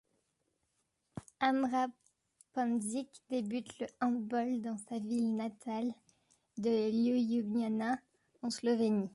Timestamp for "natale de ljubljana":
5.35-7.97